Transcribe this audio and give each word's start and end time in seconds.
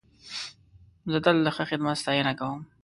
زه 1.11 1.17
تل 1.25 1.37
د 1.45 1.47
ښه 1.55 1.63
خدمت 1.69 1.95
ستاینه 2.01 2.33
کوم. 2.39 2.61